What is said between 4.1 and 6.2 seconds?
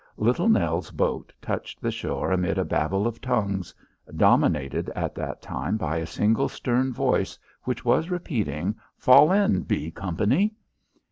dominated at that time by a